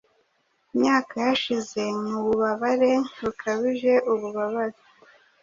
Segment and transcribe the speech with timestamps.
[0.73, 4.79] imyaka yashize mububabare bukabije Ububabare;